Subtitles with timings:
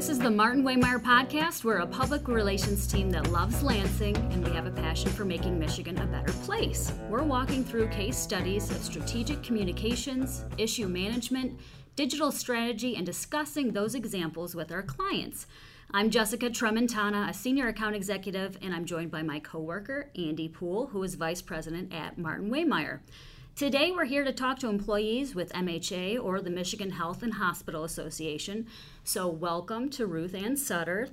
[0.00, 1.62] This is the Martin Waymire podcast.
[1.62, 5.58] We're a public relations team that loves Lansing and we have a passion for making
[5.58, 6.90] Michigan a better place.
[7.10, 11.60] We're walking through case studies of strategic communications, issue management,
[11.96, 15.46] digital strategy, and discussing those examples with our clients.
[15.90, 20.86] I'm Jessica Tremontana, a senior account executive, and I'm joined by my coworker, Andy Poole,
[20.86, 23.00] who is vice president at Martin Waymire.
[23.56, 27.84] Today, we're here to talk to employees with MHA or the Michigan Health and Hospital
[27.84, 28.66] Association.
[29.04, 31.10] So, welcome to Ruthanne Sudderth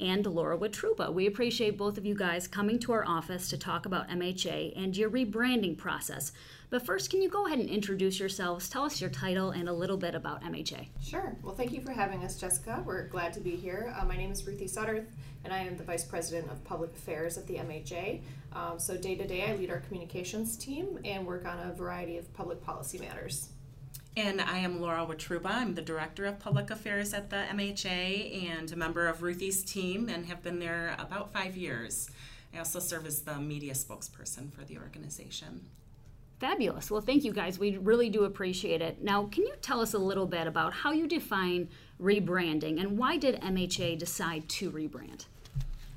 [0.00, 1.12] and Laura Wotruba.
[1.12, 4.96] We appreciate both of you guys coming to our office to talk about MHA and
[4.96, 6.32] your rebranding process.
[6.70, 8.70] But first, can you go ahead and introduce yourselves?
[8.70, 10.86] Tell us your title and a little bit about MHA.
[11.02, 11.36] Sure.
[11.42, 12.82] Well, thank you for having us, Jessica.
[12.86, 13.94] We're glad to be here.
[14.00, 15.06] Uh, my name is Ruthie Sudderth,
[15.44, 18.20] and I am the Vice President of Public Affairs at the MHA.
[18.52, 22.18] Um, so, day to day, I lead our communications team and work on a variety
[22.18, 23.48] of public policy matters.
[24.16, 25.46] And I am Laura Wotruba.
[25.46, 30.08] I'm the Director of Public Affairs at the MHA and a member of Ruthie's team
[30.08, 32.10] and have been there about five years.
[32.52, 35.66] I also serve as the media spokesperson for the organization.
[36.40, 36.90] Fabulous.
[36.90, 37.58] Well, thank you guys.
[37.58, 39.02] We really do appreciate it.
[39.02, 41.68] Now, can you tell us a little bit about how you define
[42.00, 45.26] rebranding and why did MHA decide to rebrand?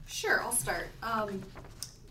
[0.05, 0.87] Sure, I'll start.
[1.01, 1.41] Um,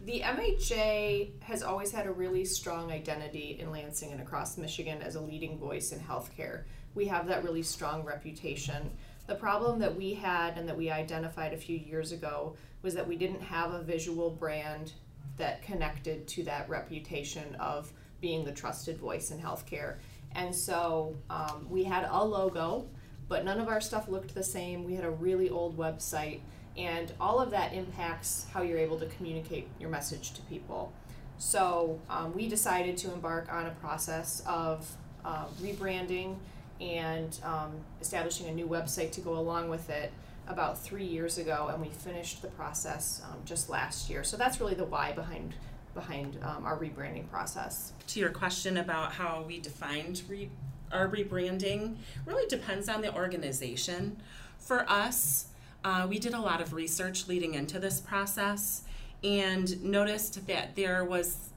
[0.05, 5.15] the MHA has always had a really strong identity in Lansing and across Michigan as
[5.15, 6.63] a leading voice in healthcare.
[6.95, 8.91] We have that really strong reputation.
[9.29, 13.07] The problem that we had and that we identified a few years ago was that
[13.07, 14.93] we didn't have a visual brand
[15.37, 19.97] that connected to that reputation of being the trusted voice in healthcare.
[20.35, 22.89] And so um, we had a logo,
[23.33, 24.85] but none of our stuff looked the same.
[24.85, 26.41] We had a really old website,
[26.77, 30.93] and all of that impacts how you're able to communicate your message to people.
[31.39, 34.87] So um, we decided to embark on a process of
[35.25, 36.37] uh, rebranding
[36.79, 37.73] and um,
[38.03, 40.13] establishing a new website to go along with it
[40.47, 44.25] about three years ago, and we finished the process um, just last year.
[44.25, 45.55] So that's really the why behind
[45.95, 47.93] behind um, our rebranding process.
[48.09, 50.51] To your question about how we defined re-
[50.93, 54.17] our rebranding, really depends on the organization.
[54.59, 55.47] For us,
[55.85, 58.83] uh, we did a lot of research leading into this process
[59.25, 61.51] and noticed that there was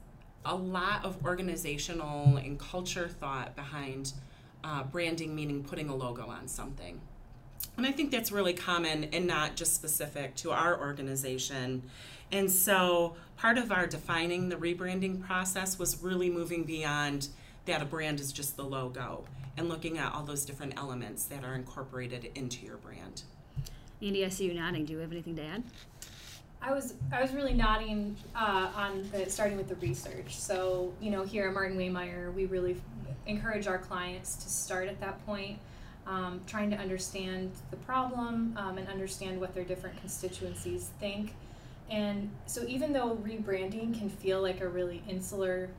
[0.44, 4.12] a lot of organizational and culture thought behind
[4.64, 7.00] uh, branding, meaning putting a logo on something.
[7.76, 11.82] And I think that's really common and not just specific to our organization.
[12.32, 17.28] And so part of our defining the rebranding process was really moving beyond
[17.66, 19.24] that a brand is just the logo
[19.56, 23.22] and looking at all those different elements that are incorporated into your brand.
[24.02, 24.84] Andy, I see you nodding.
[24.84, 25.62] Do you have anything to add?
[26.60, 30.36] I was I was really nodding uh, on the starting with the research.
[30.36, 32.76] So you know, here at Martin Waymire, we really
[33.26, 35.58] encourage our clients to start at that point,
[36.06, 41.34] um, trying to understand the problem um, and understand what their different constituencies think
[41.90, 45.70] and so, even though rebranding can feel like a really insular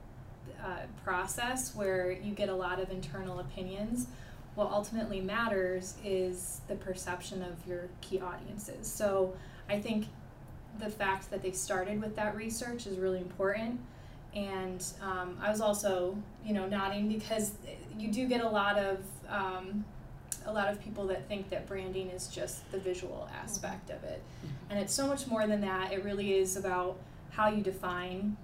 [0.63, 4.07] uh, process where you get a lot of internal opinions,
[4.55, 8.91] what ultimately matters is the perception of your key audiences.
[8.91, 9.33] So,
[9.69, 10.05] I think
[10.79, 13.79] the fact that they started with that research is really important.
[14.35, 16.15] And um, I was also,
[16.45, 17.53] you know, nodding because
[17.97, 19.83] you do get a lot of um,
[20.45, 24.21] a lot of people that think that branding is just the visual aspect of it.
[24.21, 24.71] Mm-hmm.
[24.71, 25.91] And it's so much more than that.
[25.91, 26.97] It really is about
[27.31, 28.37] how you define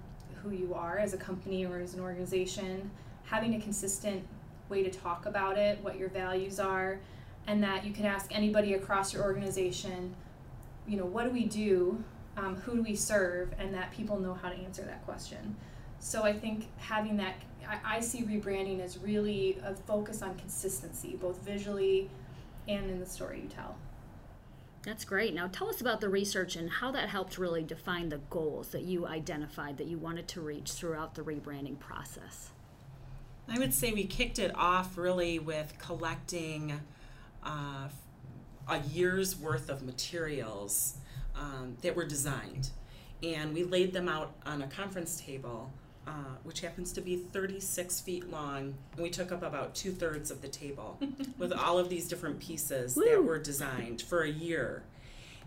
[0.43, 2.89] who you are as a company or as an organization,
[3.23, 4.25] having a consistent
[4.69, 6.99] way to talk about it, what your values are,
[7.47, 10.15] and that you can ask anybody across your organization,
[10.87, 12.03] you know, what do we do?
[12.37, 13.53] Um, who do we serve?
[13.59, 15.55] And that people know how to answer that question.
[15.99, 17.35] So I think having that
[17.67, 22.09] I, I see rebranding as really a focus on consistency, both visually
[22.67, 23.75] and in the story you tell.
[24.83, 25.33] That's great.
[25.33, 28.83] Now, tell us about the research and how that helped really define the goals that
[28.83, 32.49] you identified that you wanted to reach throughout the rebranding process.
[33.47, 36.81] I would say we kicked it off really with collecting
[37.45, 37.87] uh,
[38.67, 40.97] a year's worth of materials
[41.35, 42.69] um, that were designed.
[43.21, 45.71] And we laid them out on a conference table
[46.07, 48.73] uh, which happens to be 36 feet long.
[48.93, 50.99] And we took up about two thirds of the table
[51.37, 53.05] with all of these different pieces Woo.
[53.05, 54.83] that were designed for a year.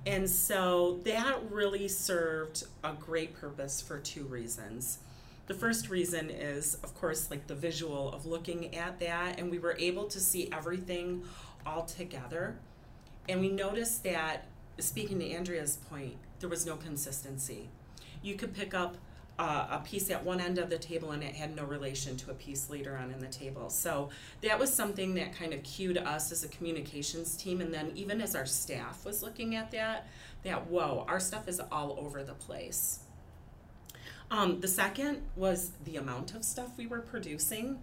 [0.06, 4.98] And so that really served a great purpose for two reasons.
[5.46, 9.58] The first reason is, of course, like the visual of looking at that, and we
[9.58, 11.22] were able to see everything
[11.64, 12.56] all together.
[13.28, 14.46] And we noticed that,
[14.78, 17.68] speaking to Andrea's point, there was no consistency.
[18.22, 18.96] You could pick up
[19.38, 22.30] uh, a piece at one end of the table and it had no relation to
[22.30, 23.68] a piece later on in the table.
[23.68, 24.08] So
[24.42, 27.60] that was something that kind of cued us as a communications team.
[27.60, 30.08] And then even as our staff was looking at that,
[30.44, 33.00] that whoa, our stuff is all over the place.
[34.30, 37.78] Um, the second was the amount of stuff we were producing.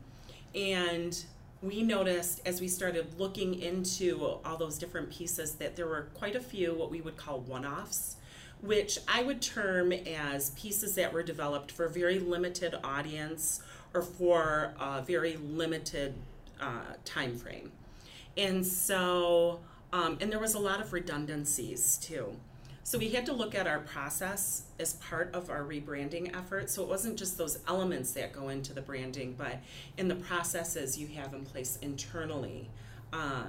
[0.55, 1.23] And
[1.61, 6.35] we noticed as we started looking into all those different pieces that there were quite
[6.35, 8.17] a few what we would call one offs,
[8.63, 13.61] which I would term as pieces that were developed for very limited audience
[13.93, 16.13] or for a very limited
[16.61, 17.73] uh, time frame.
[18.37, 19.59] And so,
[19.91, 22.37] um, and there was a lot of redundancies too.
[22.85, 26.69] So we had to look at our process as part of our rebranding effort.
[26.69, 29.59] So it wasn't just those elements that go into the branding, but
[29.97, 32.69] in the processes you have in place internally
[33.11, 33.43] uh,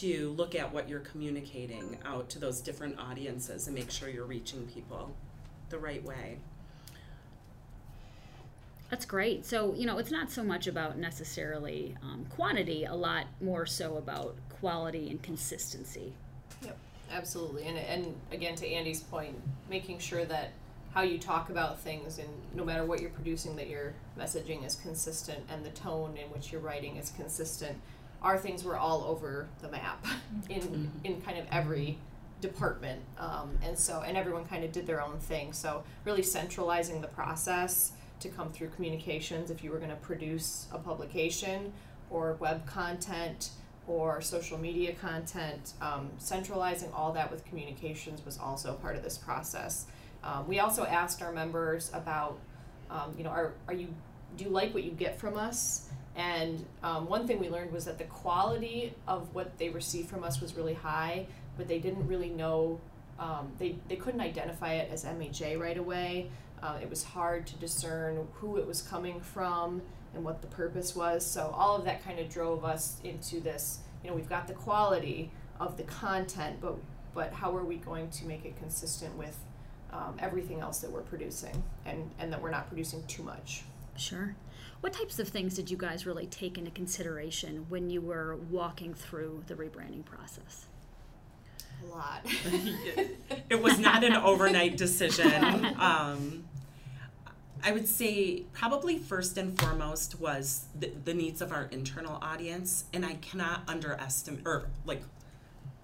[0.00, 4.24] to look at what you're communicating out to those different audiences and make sure you're
[4.24, 5.14] reaching people
[5.70, 6.38] the right way.
[8.90, 9.46] That's great.
[9.46, 13.96] So, you know, it's not so much about necessarily um, quantity, a lot more so
[13.96, 16.12] about quality and consistency.
[16.62, 16.76] Yep,
[17.10, 17.66] absolutely.
[17.66, 19.34] And, and again, to Andy's point,
[19.70, 20.52] making sure that
[20.92, 24.74] how you talk about things and no matter what you're producing, that your messaging is
[24.74, 27.78] consistent and the tone in which you're writing is consistent.
[28.22, 30.06] Our things were all over the map
[30.48, 31.98] in, in kind of every
[32.40, 33.00] department.
[33.18, 35.52] Um, and so, and everyone kind of did their own thing.
[35.52, 40.66] So, really centralizing the process to come through communications if you were going to produce
[40.72, 41.72] a publication
[42.10, 43.50] or web content
[43.86, 45.72] or social media content.
[45.80, 49.86] Um, centralizing all that with communications was also part of this process.
[50.22, 52.38] Um, we also asked our members about,
[52.90, 53.88] um, you know, are, are you,
[54.36, 55.88] do you like what you get from us?
[56.16, 60.24] And um, one thing we learned was that the quality of what they received from
[60.24, 61.26] us was really high,
[61.56, 62.80] but they didn't really know,
[63.18, 66.30] um, they, they couldn't identify it as MHA right away.
[66.62, 69.82] Uh, it was hard to discern who it was coming from
[70.14, 71.24] and what the purpose was.
[71.24, 73.78] So all of that kind of drove us into this.
[74.04, 76.76] You know, we've got the quality of the content, but
[77.14, 79.38] but how are we going to make it consistent with
[79.92, 83.64] um, everything else that we're producing, and and that we're not producing too much.
[83.96, 84.34] Sure.
[84.82, 88.94] What types of things did you guys really take into consideration when you were walking
[88.94, 90.66] through the rebranding process?
[91.84, 92.26] A lot.
[93.48, 95.66] it was not an overnight decision.
[95.78, 96.44] Um,
[97.64, 102.86] I would say probably first and foremost was the, the needs of our internal audience,
[102.92, 105.02] and I cannot underestimate or like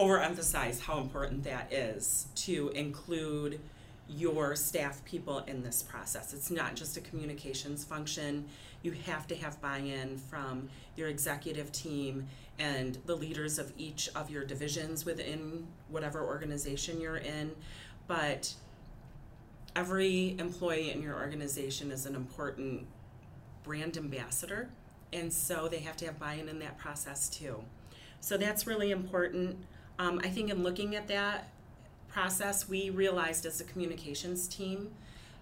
[0.00, 3.60] overemphasize how important that is to include
[4.08, 6.32] your staff people in this process.
[6.32, 8.46] It's not just a communications function.
[8.82, 12.26] You have to have buy in from your executive team
[12.58, 17.52] and the leaders of each of your divisions within whatever organization you're in.
[18.06, 18.54] But
[19.76, 22.86] every employee in your organization is an important
[23.62, 24.70] brand ambassador,
[25.12, 27.62] and so they have to have buy in in that process too.
[28.20, 29.58] So that's really important.
[29.98, 31.50] Um, I think in looking at that
[32.18, 34.90] process, we realized as a communications team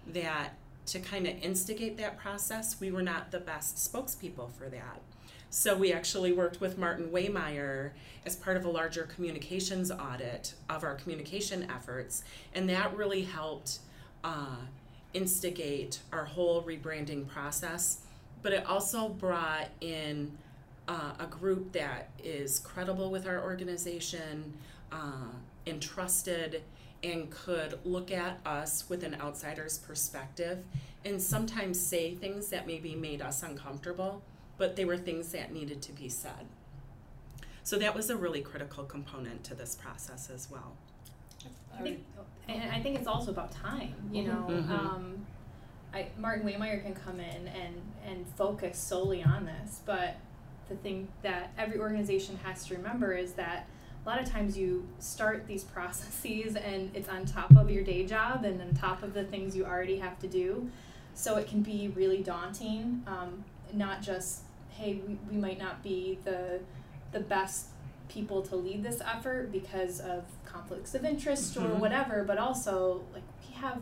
[0.05, 0.53] that
[0.85, 5.01] to kind of instigate that process, we were not the best spokespeople for that.
[5.49, 7.91] So we actually worked with Martin Waymire
[8.27, 13.79] as part of a larger communications audit of our communication efforts, and that really helped
[14.23, 14.57] uh,
[15.15, 18.01] instigate our whole rebranding process.
[18.43, 20.37] But it also brought in
[20.87, 24.53] uh, a group that is credible with our organization,
[24.91, 25.31] uh,
[25.65, 26.61] entrusted,
[27.03, 30.63] and could look at us with an outsider's perspective
[31.05, 34.21] and sometimes say things that maybe made us uncomfortable,
[34.57, 36.47] but they were things that needed to be said.
[37.63, 40.73] So that was a really critical component to this process as well.
[41.77, 42.03] I think,
[42.47, 43.93] and I think it's also about time.
[44.11, 44.69] You know, Mhm.
[44.69, 45.25] um,
[45.93, 50.15] I, Martin Waymire can come in and and focus solely on this, but
[50.69, 53.67] the thing that every organization has to remember is that
[54.07, 58.05] a lot of times you start these processes and it's on top of your day
[58.05, 60.69] job and on top of the things you already have to do,
[61.13, 63.03] so it can be really daunting.
[63.05, 66.59] Um, not just hey, we, we might not be the
[67.11, 67.67] the best
[68.07, 71.79] people to lead this effort because of conflicts of interest or Mhm.
[71.79, 73.81] whatever, but also like we have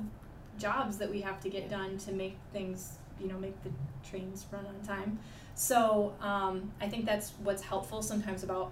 [0.58, 3.70] jobs that we have to get done to make things, you know, make the
[4.10, 5.20] trains run on time.
[5.54, 8.72] So um, I think that's what's helpful sometimes about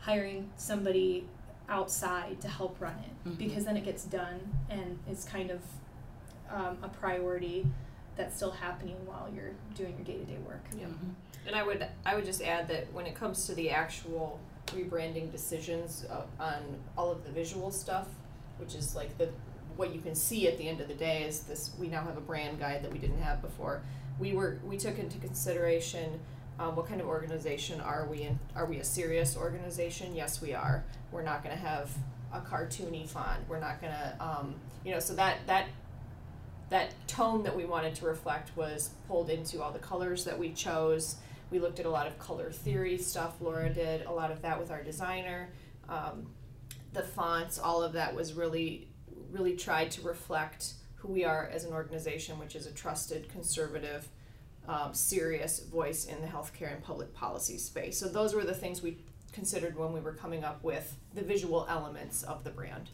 [0.00, 1.26] hiring somebody
[1.68, 3.38] outside to help run it Mhm.
[3.38, 5.60] because then it gets done and it's kind of
[6.48, 7.66] um, a priority
[8.16, 10.64] that's still happening while you're doing your day-to-day work.
[10.78, 10.88] Yep.
[11.48, 14.38] And I would I would just add that when it comes to the actual
[14.68, 16.62] rebranding decisions uh, on
[16.96, 18.06] all of the visual stuff,
[18.58, 19.28] which is like the
[19.76, 22.16] what you can see at the end of the day is this we now have
[22.16, 23.82] a brand guide that we didn't have before
[24.18, 26.18] we were we took into consideration
[26.58, 28.38] um, what kind of organization are we in?
[28.54, 30.14] Are we a serious organization?
[30.14, 30.84] Yes we are.
[31.12, 31.90] We're not going to have
[32.32, 33.40] a cartoony font.
[33.48, 35.66] We're not going to um, you know so that that
[36.70, 40.52] that tone that we wanted to reflect was pulled into all the colors that we
[40.52, 41.16] chose.
[41.50, 44.58] We looked at a lot of color theory stuff laura did a lot of that
[44.58, 45.50] with our designer.
[45.88, 46.26] Um,
[46.92, 48.88] the fonts all of that was really
[49.30, 54.08] really tried to reflect who we are as an organization which is a trusted conservative
[54.68, 57.98] um, serious voice in the healthcare and public policy space.
[57.98, 58.98] So those were the things we
[59.32, 62.88] considered when we were coming up with the visual elements of the brand.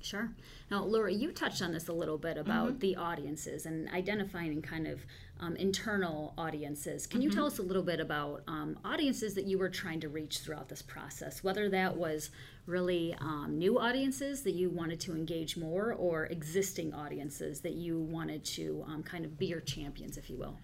[0.00, 0.30] Sure.
[0.70, 4.64] Now, Laura, you touched on this a little bit about the audiences and identifying and
[4.64, 5.06] kind of
[5.40, 7.06] um, internal audiences.
[7.06, 10.08] Can you tell us a little bit about um, audiences that you were trying to
[10.08, 11.42] reach throughout this process?
[11.42, 12.30] Whether that was
[12.66, 17.98] really um, new audiences that you wanted to engage more, or existing audiences that you
[17.98, 20.56] wanted to um, kind of be your champions, if you will.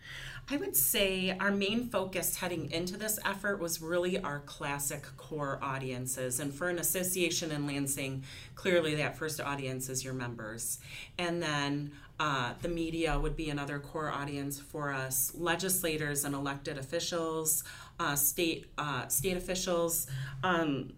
[0.48, 5.58] I would say our main focus heading into this effort was really our classic core
[5.60, 6.38] audiences.
[6.38, 8.22] And for an association in Lansing,
[8.54, 10.78] clearly that first audience is your members.
[11.18, 16.78] And then uh, the media would be another core audience for us, legislators and elected
[16.78, 17.64] officials,
[18.00, 20.06] uh, state uh, state officials,
[20.42, 20.92] um,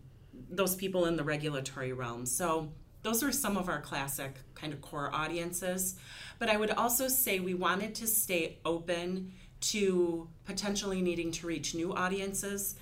[0.51, 2.27] those people in the regulatory realm.
[2.27, 2.73] So
[3.03, 5.97] those are some of our classic kind of core audiences.
[6.39, 11.75] But I would also say we wanted to stay open to potentially needing to reach
[11.75, 12.77] new audiences.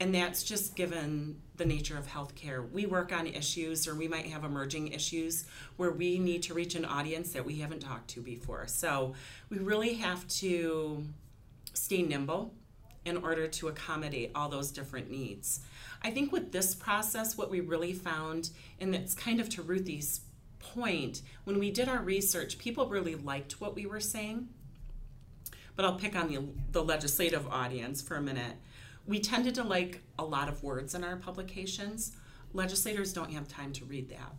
[0.00, 2.68] And that's just given the nature of healthcare.
[2.72, 5.44] We work on issues, or we might have emerging issues
[5.76, 8.66] where we need to reach an audience that we haven't talked to before.
[8.66, 9.14] So
[9.50, 11.04] we really have to
[11.74, 12.54] stay nimble
[13.04, 15.60] in order to accommodate all those different needs.
[16.02, 20.22] I think with this process, what we really found, and it's kind of to Ruthie's
[20.58, 24.48] point, when we did our research, people really liked what we were saying.
[25.76, 26.42] But I'll pick on the,
[26.72, 28.56] the legislative audience for a minute.
[29.06, 32.12] We tended to like a lot of words in our publications.
[32.52, 34.32] Legislators don't have time to read that.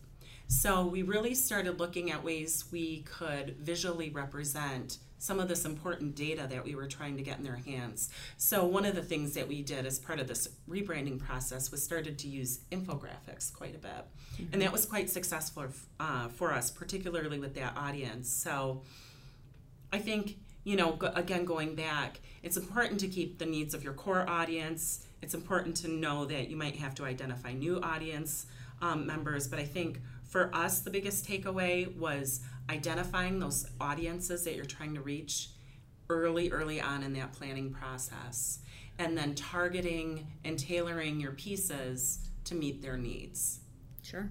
[0.48, 6.16] So we really started looking at ways we could visually represent some of this important
[6.16, 8.10] data that we were trying to get in their hands.
[8.38, 11.84] So one of the things that we did as part of this rebranding process was
[11.84, 14.46] started to use infographics quite a bit, mm-hmm.
[14.52, 15.68] and that was quite successful
[16.00, 18.30] uh, for us, particularly with that audience.
[18.34, 18.82] So
[19.94, 23.84] I think you know go, again going back, it's important to keep the needs of
[23.84, 25.06] your core audience.
[25.22, 28.48] It's important to know that you might have to identify new audience
[28.82, 30.00] um, members, but I think
[30.32, 32.40] for us, the biggest takeaway was
[32.70, 35.50] identifying those audiences that you're trying to reach
[36.10, 38.60] early, early on in that planning process,
[38.98, 43.60] and then targeting and tailoring your pieces to meet their needs.
[44.04, 44.30] Sure.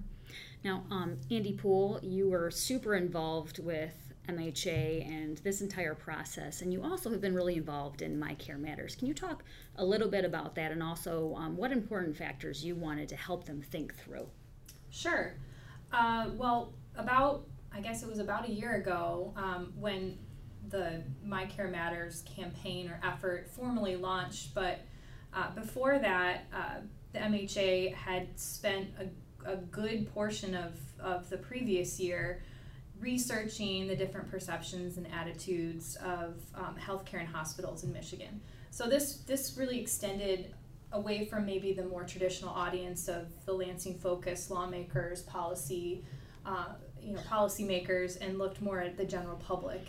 [0.63, 6.71] Now, um, Andy Poole, you were super involved with MHA and this entire process, and
[6.71, 8.95] you also have been really involved in My Care Matters.
[8.95, 9.43] Can you talk
[9.77, 13.45] a little bit about that and also um, what important factors you wanted to help
[13.45, 14.27] them think through?
[14.89, 15.33] Sure.
[15.91, 20.17] Uh, well, about I guess it was about a year ago um, when
[20.69, 24.53] the My Care Matters campaign or effort formally launched.
[24.53, 24.81] But
[25.33, 26.81] uh, before that, uh,
[27.13, 32.43] the MHA had spent a, a good portion of, of the previous year
[33.01, 38.39] researching the different perceptions and attitudes of um, healthcare and hospitals in Michigan.
[38.69, 40.53] So this this really extended
[40.93, 46.03] away from maybe the more traditional audience of the Lansing focused lawmakers, policy,
[46.45, 46.67] uh,
[47.01, 49.81] you know, policymakers, and looked more at the general public.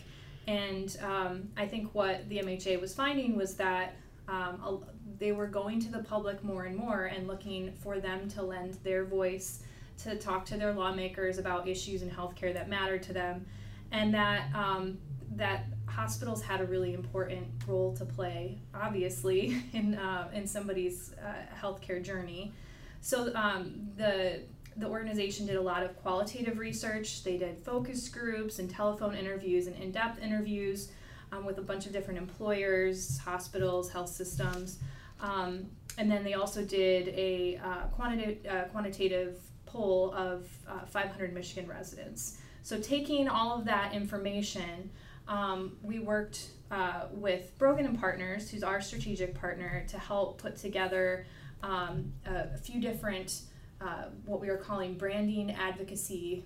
[0.47, 3.95] And um, I think what the MHA was finding was that
[4.28, 4.85] um,
[5.19, 8.75] they were going to the public more and more and looking for them to lend
[8.83, 9.62] their voice
[9.99, 13.47] to talk to their lawmakers about issues in healthcare that matter to them,
[13.91, 14.99] and that um,
[15.37, 21.35] that hospitals had a really important role to play, obviously, in uh, in somebody's uh,
[21.61, 22.53] healthcare journey.
[23.01, 24.41] So um, the
[24.77, 27.25] the organization did a lot of qualitative research.
[27.25, 30.91] They did focus groups and telephone interviews and in-depth interviews
[31.31, 34.79] um, with a bunch of different employers, hospitals, health systems,
[35.21, 35.67] um,
[35.99, 39.39] and then they also did a uh, quantitative uh, quantitative
[39.73, 42.38] poll of uh, 500 Michigan residents.
[42.62, 44.91] So taking all of that information
[45.29, 50.57] um, we worked uh, with Brogan and Partners, who's our strategic partner, to help put
[50.57, 51.26] together
[51.62, 53.43] um, a, few different
[53.81, 56.45] uh, what we are calling branding advocacy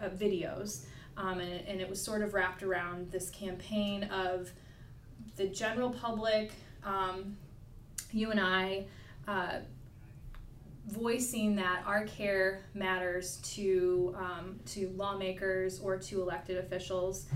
[0.00, 0.84] uh, videos.
[1.16, 4.50] Um, and, and, it was sort of wrapped around this campaign of
[5.36, 6.52] the general public,
[6.84, 7.36] um,
[8.12, 8.86] you and I,
[9.28, 9.58] uh,
[10.90, 17.26] voicing that our care matters to um, to lawmakers or to elected officials,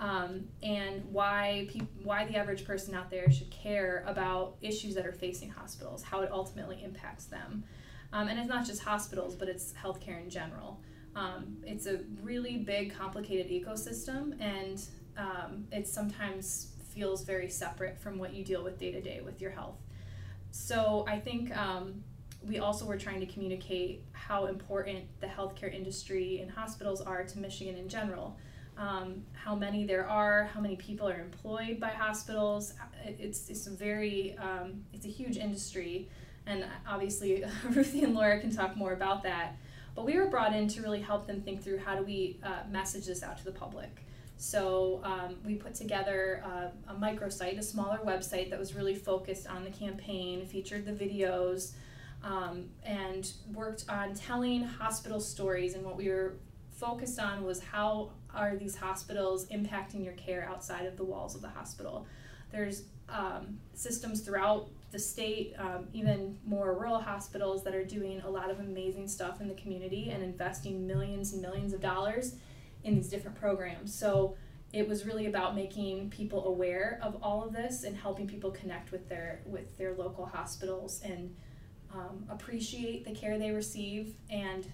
[0.00, 5.06] um, and why pe- why the average person out there should care about issues that
[5.06, 7.64] are facing hospitals, how it ultimately impacts them,
[8.12, 10.80] um, and it's not just hospitals, but it's healthcare in general.
[11.16, 14.82] Um, it's a really big, complicated ecosystem, and
[15.16, 19.40] um, it sometimes feels very separate from what you deal with day to day with
[19.40, 19.76] your health.
[20.50, 22.02] So I think um,
[22.46, 27.38] we also were trying to communicate how important the healthcare industry and hospitals are to
[27.38, 28.36] Michigan in general.
[28.76, 32.74] Um, how many there are, how many people are employed by hospitals.
[33.04, 36.08] It's, it's a very, um, it's a huge industry,
[36.46, 39.56] and obviously Ruthie and Laura can talk more about that.
[39.94, 42.68] But we were brought in to really help them think through how do we uh,
[42.68, 44.04] message this out to the public.
[44.36, 49.46] So um, we put together a, a microsite, a smaller website that was really focused
[49.46, 51.72] on the campaign, featured the videos,
[52.24, 55.74] um, and worked on telling hospital stories.
[55.74, 56.34] And what we were
[56.70, 61.42] focused on was how are these hospitals impacting your care outside of the walls of
[61.42, 62.06] the hospital.
[62.50, 68.30] There's um, systems throughout the state, um, even more rural hospitals that are doing a
[68.30, 72.36] lot of amazing stuff in the community and investing millions and millions of dollars
[72.84, 73.94] in these different programs.
[73.94, 74.36] So
[74.72, 78.90] it was really about making people aware of all of this and helping people connect
[78.90, 81.34] with their with their local hospitals and
[81.94, 84.14] um, appreciate the care they receive.
[84.30, 84.66] And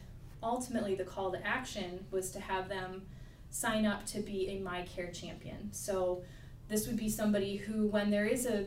[0.43, 3.03] ultimately, the call to action was to have them
[3.50, 5.73] sign up to be a My Care champion.
[5.73, 6.23] So
[6.69, 8.65] this would be somebody who, when there is a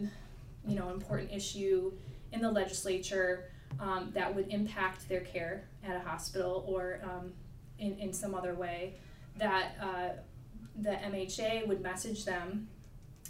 [0.65, 1.91] you know important issue
[2.31, 7.33] in the legislature um, that would impact their care at a hospital or um,
[7.79, 8.95] in, in some other way,
[9.38, 10.10] that uh,
[10.81, 12.67] the MHA would message them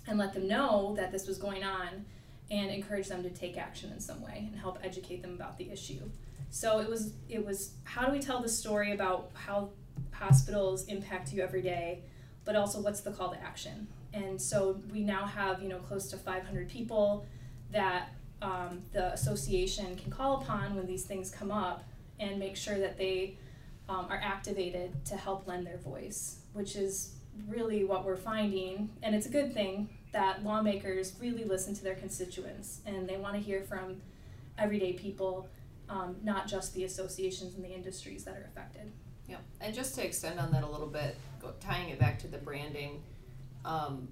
[0.07, 2.05] and let them know that this was going on
[2.53, 5.71] and encourage them to take action in some way and help educate them about the
[5.71, 5.99] issue.
[6.51, 9.69] So it was it was how do we tell the story about how
[10.11, 12.03] hospitals impact you every day,
[12.45, 13.87] but also what's the call to action?
[14.13, 17.25] And so we now have you know close to 500 people
[17.71, 21.83] that um, the association can call upon when these things come up
[22.19, 23.35] and make sure that they
[23.89, 27.15] um, are activated to help lend their voice, which is
[27.47, 28.89] really what we're finding.
[29.01, 33.33] And it's a good thing that lawmakers really listen to their constituents and they want
[33.33, 33.97] to hear from
[34.57, 35.49] everyday people,
[35.89, 38.91] um, not just the associations and the industries that are affected.
[39.27, 41.17] Yeah, and just to extend on that a little bit,
[41.59, 43.01] tying it back to the branding,
[43.65, 44.07] um,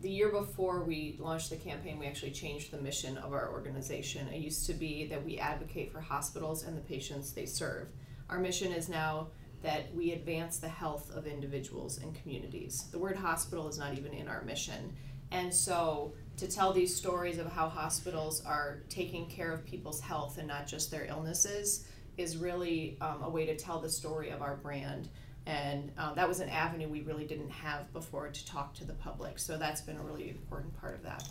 [0.00, 4.28] the year before we launched the campaign, we actually changed the mission of our organization.
[4.28, 7.88] It used to be that we advocate for hospitals and the patients they serve.
[8.28, 9.28] Our mission is now
[9.62, 12.84] that we advance the health of individuals and communities.
[12.92, 14.94] The word hospital is not even in our mission.
[15.30, 20.38] And so to tell these stories of how hospitals are taking care of people's health
[20.38, 24.42] and not just their illnesses is really um, a way to tell the story of
[24.42, 25.08] our brand.
[25.46, 28.94] And um, that was an avenue we really didn't have before to talk to the
[28.94, 29.38] public.
[29.38, 31.26] So that's been a really important part of that.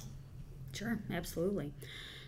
[0.73, 1.73] Sure, absolutely.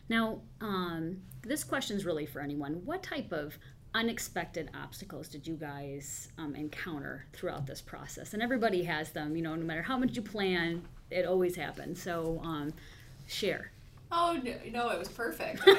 [0.10, 2.82] Now, um, this question is really for anyone.
[2.86, 3.58] What type of
[3.93, 8.34] unexpected obstacles did you guys um, encounter throughout this process?
[8.34, 12.02] And everybody has them, you know, no matter how much you plan, it always happens.
[12.02, 12.74] So, um,
[13.28, 13.72] share.
[14.12, 15.67] Oh no, no, it was perfect.
[15.67, 15.76] um,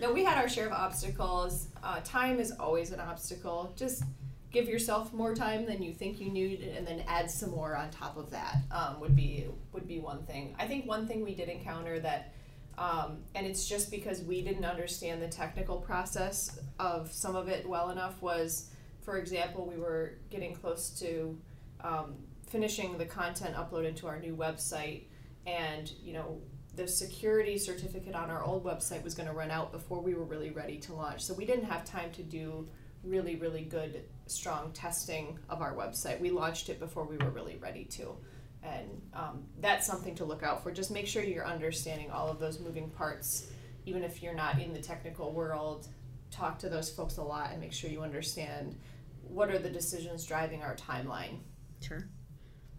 [0.00, 1.68] no, we had our share of obstacles.
[1.82, 3.72] Uh, time is always an obstacle.
[3.76, 4.02] Just
[4.50, 7.90] give yourself more time than you think you need, and then add some more on
[7.90, 8.56] top of that.
[8.72, 10.56] Um, would be would be one thing.
[10.58, 12.32] I think one thing we did encounter that
[12.78, 17.68] um, and it's just because we didn't understand the technical process of some of it
[17.68, 18.70] well enough was
[19.02, 21.36] for example we were getting close to
[21.82, 22.14] um,
[22.52, 25.04] finishing the content uploaded to our new website
[25.46, 26.40] and you know
[26.76, 30.24] the security certificate on our old website was going to run out before we were
[30.24, 32.68] really ready to launch so we didn't have time to do
[33.02, 37.56] really really good strong testing of our website we launched it before we were really
[37.56, 38.16] ready to
[38.62, 40.70] and um, that's something to look out for.
[40.70, 43.48] Just make sure you're understanding all of those moving parts,
[43.86, 45.88] even if you're not in the technical world.
[46.30, 48.78] Talk to those folks a lot and make sure you understand
[49.22, 51.38] what are the decisions driving our timeline.
[51.80, 52.08] Sure.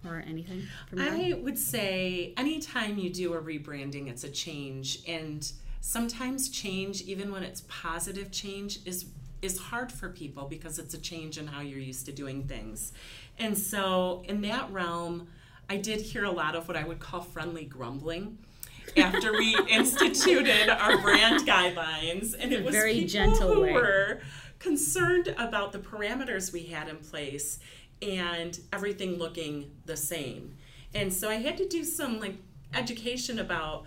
[0.06, 0.63] Or anything
[0.98, 5.00] I would say anytime you do a rebranding, it's a change.
[5.08, 5.50] And
[5.82, 9.06] sometimes change, even when it's positive change, is
[9.42, 12.94] is hard for people because it's a change in how you're used to doing things.
[13.38, 15.28] And so in that realm,
[15.70, 18.38] I did hear a lot of what I would call friendly grumbling
[18.98, 23.74] after we instituted our brand guidelines, and it was very people gentle who way.
[23.74, 24.22] were
[24.60, 27.60] concerned about the parameters we had in place
[28.02, 30.56] and everything looking the same.
[30.94, 32.36] And so I had to do some like
[32.74, 33.86] education about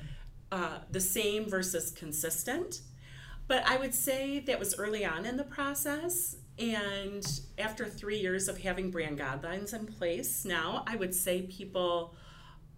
[0.53, 2.81] uh, the same versus consistent.
[3.49, 6.37] But I would say that was early on in the process.
[6.59, 7.25] And
[7.59, 12.15] after three years of having brand guidelines in place now, I would say people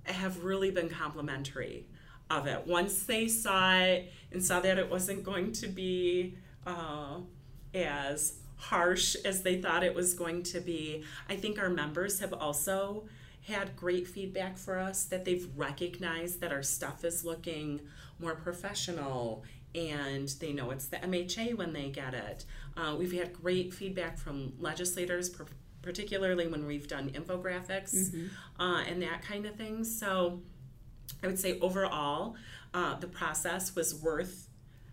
[0.05, 1.87] have really been complimentary
[2.31, 2.67] of it.
[2.67, 6.37] Once they saw it and saw that it wasn't going to be
[6.67, 7.19] uh,
[7.75, 12.33] as harsh as they thought it was going to be, I think our members have
[12.33, 13.09] also
[13.47, 17.81] had great feedback for us that they've recognized that our stuff is looking
[18.18, 19.42] more professional
[19.75, 22.44] and they know it's the MHA when they get it.
[22.77, 25.31] Uh, we've had great feedback from legislators,
[25.83, 28.62] particularly when we've done infographics mm-hmm.
[28.62, 29.85] uh, and that kind of thing.
[29.85, 30.40] So
[31.23, 32.37] I would say overall,
[32.75, 34.47] uh, the process was worth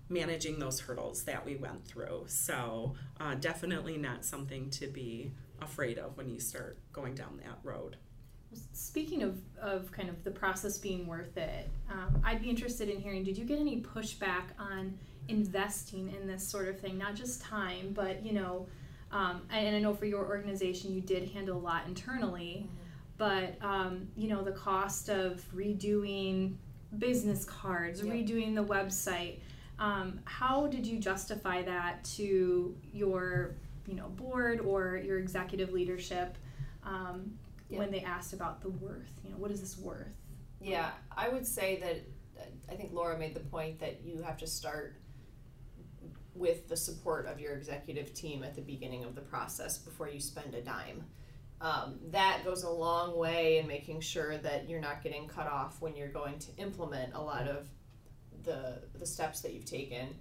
[0.09, 2.23] managing those hurdles that we went through.
[2.27, 7.59] So uh, definitely not something to be afraid of when you start going down that
[7.63, 7.97] road.
[8.71, 12.99] Speaking of, of kind of the process being worth it, um, I'd be interested in
[12.99, 16.97] hearing did you get any pushback on investing in this sort of thing?
[16.97, 18.67] Not just time, but, you know,
[19.11, 22.75] um, and I know for your organization you did handle a lot internally, mm-hmm.
[23.17, 26.55] but, um, you know, the cost of redoing
[26.97, 28.13] business cards, yep.
[28.13, 29.39] redoing the website.
[29.79, 33.55] Um, how did you justify that to your,
[33.88, 36.38] you know, board or your executive leadership?
[36.83, 37.38] Um,
[37.69, 37.79] yeah.
[37.79, 39.11] when they asked about the worth.
[39.23, 40.13] You know, what is this worth?
[40.61, 42.01] Yeah, I would say that
[42.71, 44.95] I think Laura made the point that you have to start
[46.33, 50.19] with the support of your executive team at the beginning of the process before you
[50.19, 51.03] spend a dime.
[51.61, 55.81] Um, that goes a long way in making sure that you're not getting cut off
[55.81, 57.69] when you're going to implement a lot of
[58.45, 60.15] the the steps that you've taken.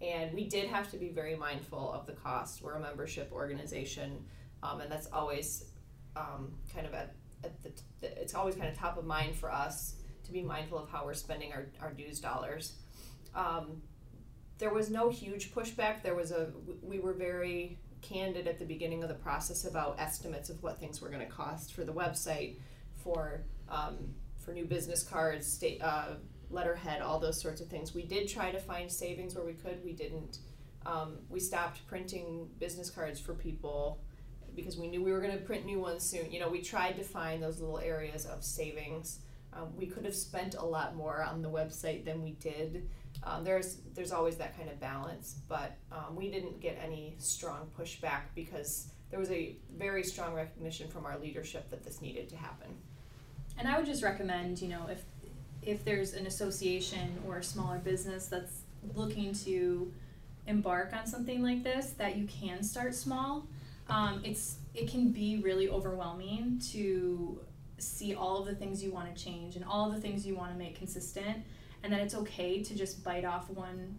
[0.00, 2.62] And we did have to be very mindful of the cost.
[2.62, 4.24] We're a membership organization,
[4.62, 5.64] um, and that's always
[6.16, 7.72] um, kind of at, at the,
[8.22, 11.14] it's always kind of top of mind for us to be mindful of how we're
[11.14, 12.74] spending our, our dues dollars.
[13.34, 13.80] Um,
[14.58, 16.02] there was no huge pushback.
[16.02, 16.50] There was a,
[16.82, 21.00] we were very candid at the beginning of the process about estimates of what things
[21.00, 22.56] were going to cost for the website,
[23.02, 23.96] for, um,
[24.36, 26.14] for new business cards, state, uh,
[26.50, 27.94] letterhead, all those sorts of things.
[27.94, 29.84] We did try to find savings where we could.
[29.84, 30.38] We didn't.
[30.84, 33.98] Um, we stopped printing business cards for people
[34.54, 36.30] because we knew we were going to print new ones soon.
[36.30, 39.20] You know, we tried to find those little areas of savings.
[39.52, 42.88] Um, we could have spent a lot more on the website than we did.
[43.22, 47.68] Um, there's there's always that kind of balance, but um, we didn't get any strong
[47.78, 52.36] pushback because there was a very strong recognition from our leadership that this needed to
[52.36, 52.76] happen.
[53.58, 55.02] And I would just recommend, you know, if
[55.66, 58.60] if there's an association or a smaller business that's
[58.94, 59.92] looking to
[60.46, 63.46] embark on something like this, that you can start small.
[63.88, 67.40] Um, it's it can be really overwhelming to
[67.78, 70.34] see all of the things you want to change and all of the things you
[70.34, 71.38] want to make consistent
[71.82, 73.98] and that it's okay to just bite off one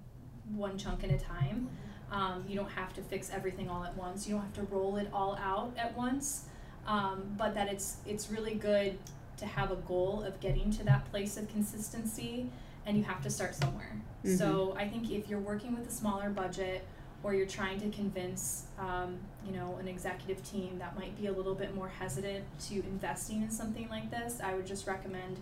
[0.54, 1.70] one chunk at a time.
[2.12, 4.28] Um, you don't have to fix everything all at once.
[4.28, 6.46] You don't have to roll it all out at once.
[6.86, 8.98] Um, but that it's it's really good
[9.38, 12.50] to have a goal of getting to that place of consistency
[12.86, 14.36] and you have to start somewhere mm-hmm.
[14.36, 16.84] so i think if you're working with a smaller budget
[17.24, 21.32] or you're trying to convince um, you know an executive team that might be a
[21.32, 25.38] little bit more hesitant to investing in something like this i would just recommend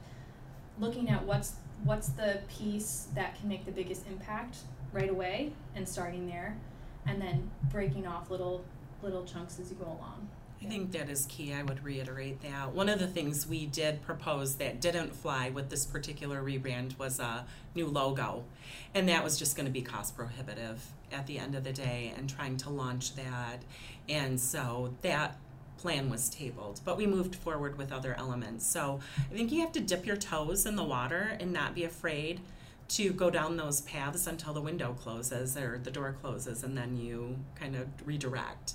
[0.80, 1.54] looking at what's
[1.84, 4.58] what's the piece that can make the biggest impact
[4.94, 6.58] right away and starting there
[7.06, 8.64] and then breaking off little
[9.04, 10.28] little chunks as you go along
[10.62, 11.54] I think that is key.
[11.54, 12.74] I would reiterate that.
[12.74, 17.20] One of the things we did propose that didn't fly with this particular rebrand was
[17.20, 18.46] a new logo.
[18.94, 22.14] And that was just going to be cost prohibitive at the end of the day
[22.18, 23.64] and trying to launch that.
[24.10, 25.38] And so that
[25.78, 28.66] plan was tabled, but we moved forward with other elements.
[28.66, 31.84] So I think you have to dip your toes in the water and not be
[31.84, 32.42] afraid
[32.88, 36.98] to go down those paths until the window closes or the door closes and then
[36.98, 38.74] you kind of redirect.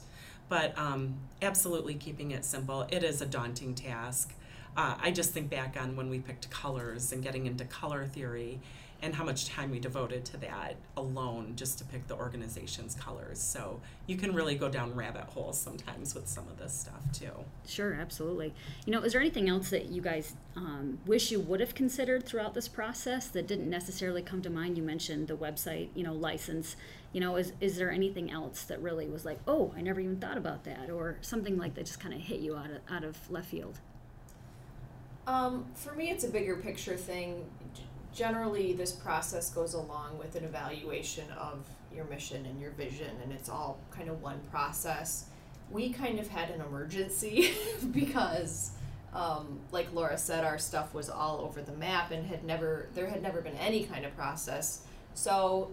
[0.51, 2.87] But um, absolutely keeping it simple.
[2.91, 4.35] It is a daunting task.
[4.77, 8.61] Uh, I just think back on when we picked colors and getting into color theory
[9.03, 13.41] and how much time we devoted to that alone just to pick the organization's colors.
[13.41, 17.33] So you can really go down rabbit holes sometimes with some of this stuff too.
[17.67, 18.55] Sure, absolutely.
[18.85, 22.27] You know, is there anything else that you guys um, wish you would have considered
[22.27, 24.77] throughout this process that didn't necessarily come to mind?
[24.77, 26.77] You mentioned the website, you know, license.
[27.13, 30.21] You know, is, is there anything else that really was like, oh, I never even
[30.21, 33.03] thought about that, or something like that just kind of hit you out of, out
[33.03, 33.81] of left field?
[35.27, 37.45] Um, for me, it's a bigger picture thing
[38.15, 43.33] generally this process goes along with an evaluation of your mission and your vision and
[43.33, 45.27] it's all kind of one process
[45.71, 47.53] we kind of had an emergency
[47.93, 48.73] because
[49.13, 53.09] um, like laura said our stuff was all over the map and had never there
[53.09, 54.83] had never been any kind of process
[55.15, 55.73] so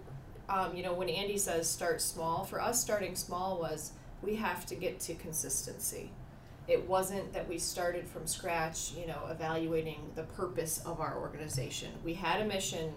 [0.50, 4.66] um, you know, when Andy says start small, for us, starting small was we have
[4.68, 6.12] to get to consistency.
[6.68, 11.92] It wasn't that we started from scratch, you know, evaluating the purpose of our organization.
[12.04, 12.94] We had a mission.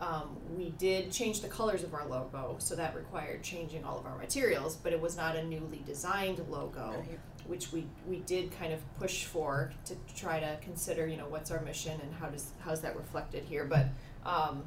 [0.00, 4.06] Um, we did change the colors of our logo, so that required changing all of
[4.06, 7.18] our materials, but it was not a newly designed logo, Right.
[7.46, 11.50] which we, we did kind of push for to try to consider, you know, what's
[11.50, 13.64] our mission and how does how's that reflected here.
[13.64, 13.86] But
[14.24, 14.64] um,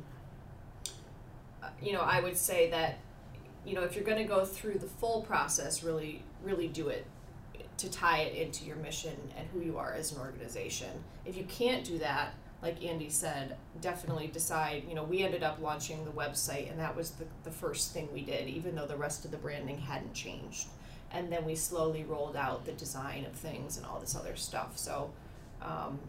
[1.63, 2.99] uh, you know, I would say that,
[3.65, 7.05] you know, if you're going to go through the full process, really, really do it
[7.77, 10.89] to tie it into your mission and who you are as an organization.
[11.25, 14.83] If you can't do that, like Andy said, definitely decide.
[14.87, 18.07] You know, we ended up launching the website, and that was the, the first thing
[18.13, 20.67] we did, even though the rest of the branding hadn't changed.
[21.11, 24.77] And then we slowly rolled out the design of things and all this other stuff.
[24.77, 25.11] So,
[25.61, 25.99] um,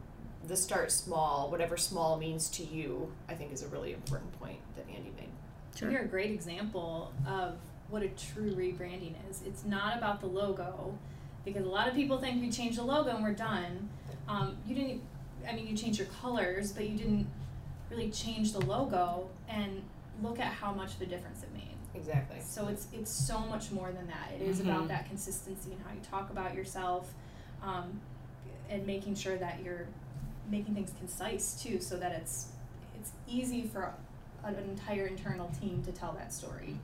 [0.47, 4.59] the start small, whatever small means to you, I think is a really important point
[4.77, 5.29] that Andy made.
[5.75, 5.91] Sure.
[5.91, 7.57] You're a great example of
[7.89, 9.43] what a true rebranding is.
[9.47, 10.97] It's not about the logo,
[11.45, 13.89] because a lot of people think we change the logo and we're done.
[14.29, 15.03] Um, you didn't.
[15.49, 17.27] I mean, you changed your colors, but you didn't
[17.91, 19.29] really change the logo.
[19.49, 19.83] And
[20.23, 21.69] look at how much of a difference it made.
[21.95, 22.39] Exactly.
[22.41, 24.33] So it's it's so much more than that.
[24.35, 24.89] It is about Mhm.
[24.89, 27.13] that consistency and how you talk about yourself,
[27.63, 28.01] um,
[28.71, 29.87] and making sure that you're
[30.51, 32.49] making things concise too, so that it's
[32.99, 33.93] it's easy for
[34.45, 36.77] an entire internal team to tell that story.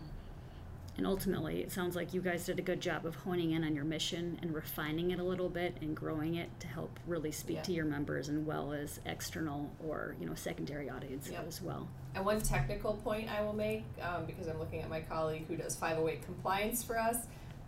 [1.01, 3.75] And ultimately, it sounds like you guys did a good job of honing in on
[3.75, 7.57] your mission and refining it a little bit and growing it to help really speak
[7.57, 7.63] Yeah.
[7.63, 11.49] to your members and well as external or you know secondary audience Yep.
[11.49, 11.89] as well.
[12.15, 15.57] And one technical point I will make, um, because I'm looking at my colleague who
[15.57, 17.17] does 508 compliance for us.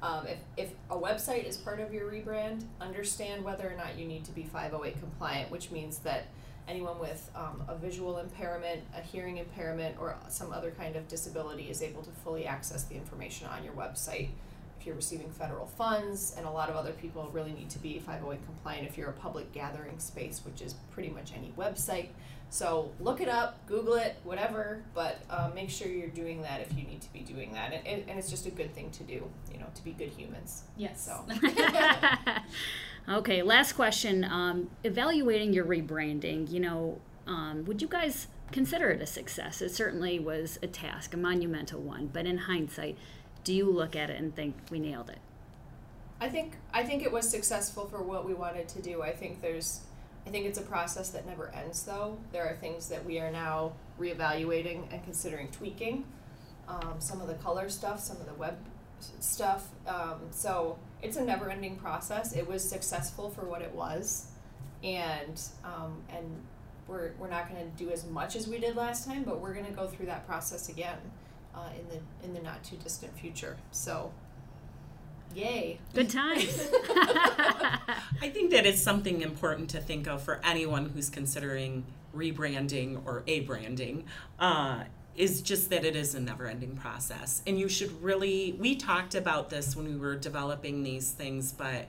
[0.02, 4.06] Um, if, if a website is part of your rebrand, understand whether or not you
[4.06, 6.24] need to be 508 compliant, which means that
[6.68, 11.70] anyone with um, a visual impairment, a hearing impairment, or some other kind of disability
[11.70, 14.28] is able to fully access the information on your website.
[14.78, 17.98] If you're receiving federal funds, and a lot of other people really need to be
[17.98, 22.08] 508 compliant if you're a public gathering space, which is pretty much any website.
[22.52, 26.76] So look it up, Google it, whatever, but uh, make sure you're doing that if
[26.76, 27.72] you need to be doing that.
[27.72, 30.10] And, and, and it's just a good thing to do, you know, to be good
[30.10, 30.64] humans.
[30.76, 31.02] Yes.
[31.02, 31.24] So.
[33.08, 34.22] okay, last question.
[34.24, 39.62] Um, evaluating your rebranding, you know, um, would you guys consider it a success?
[39.62, 42.98] It certainly was a task, a monumental one, but in hindsight,
[43.44, 45.20] do you look at it and think we nailed it?
[46.20, 49.00] I think I think it was successful for what we wanted to do.
[49.00, 49.80] I think there's
[50.26, 52.18] I think it's a process that never ends though.
[52.32, 56.04] There are things that we are now reevaluating and considering tweaking.
[56.68, 58.56] Um, some of the color stuff, some of the web
[59.20, 59.68] stuff.
[59.86, 62.34] Um, so it's a never ending process.
[62.34, 64.28] It was successful for what it was.
[64.84, 66.24] And um, and
[66.88, 69.54] we're, we're not going to do as much as we did last time, but we're
[69.54, 70.98] going to go through that process again
[71.54, 73.56] uh, in the in the not too distant future.
[73.70, 74.12] So,
[75.34, 75.78] yay!
[75.94, 76.68] Good times.
[78.20, 83.22] I think that is something important to think of for anyone who's considering rebranding or
[83.26, 84.04] a branding.
[84.38, 84.84] Uh,
[85.16, 87.42] is just that it is a never ending process.
[87.46, 91.88] And you should really, we talked about this when we were developing these things, but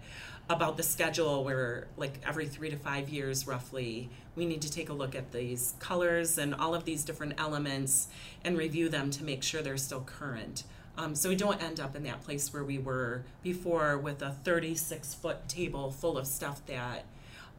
[0.50, 4.90] about the schedule where, like, every three to five years roughly, we need to take
[4.90, 8.10] a look at these colors and all of these different elements
[8.44, 10.64] and review them to make sure they're still current.
[10.98, 14.32] Um, so we don't end up in that place where we were before with a
[14.32, 17.06] 36 foot table full of stuff that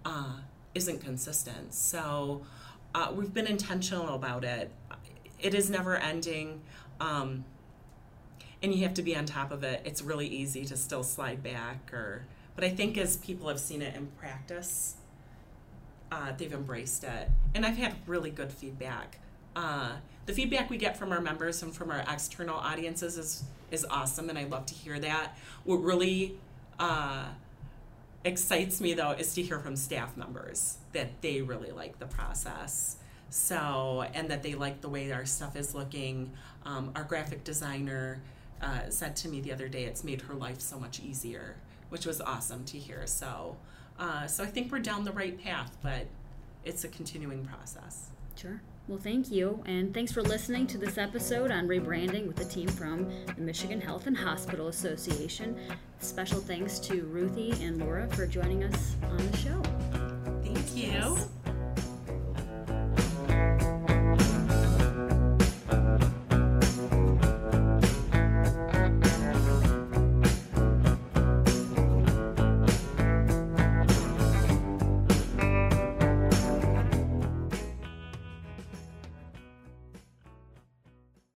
[0.04, 0.36] uh,
[0.74, 1.74] isn't consistent.
[1.74, 2.42] So
[2.94, 4.70] uh, we've been intentional about it.
[5.40, 6.60] It is never ending.
[7.00, 7.44] Um,
[8.62, 9.82] and you have to be on top of it.
[9.84, 13.82] It's really easy to still slide back or but I think as people have seen
[13.82, 14.94] it in practice,
[16.12, 17.28] uh, they've embraced it.
[17.54, 19.18] And I've had really good feedback.
[19.56, 23.84] Uh, the feedback we get from our members and from our external audiences is is
[23.90, 25.36] awesome, and I love to hear that.
[25.64, 26.38] What really
[26.78, 27.26] uh,
[28.24, 32.96] excites me though is to hear from staff members that they really like the process.
[33.30, 36.30] So, and that they like the way our stuff is looking.
[36.64, 38.20] Um, our graphic designer
[38.62, 41.56] uh, said to me the other day, it's made her life so much easier,
[41.88, 43.08] which was awesome to hear.
[43.08, 43.56] So,
[43.98, 46.06] uh, so I think we're down the right path, but
[46.64, 48.10] it's a continuing process.
[48.36, 48.60] Sure.
[48.86, 52.68] Well, thank you, and thanks for listening to this episode on rebranding with the team
[52.68, 55.58] from the Michigan Health and Hospital Association.
[56.00, 59.62] Special thanks to Ruthie and Laura for joining us on the show.
[60.42, 61.16] Thank you.